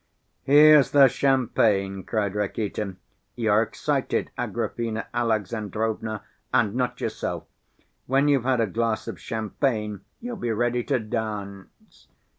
[0.45, 2.97] "Here's the champagne!" cried Rakitin.
[3.35, 7.43] "You're excited, Agrafena Alexandrovna, and not yourself.
[8.07, 12.07] When you've had a glass of champagne, you'll be ready to dance.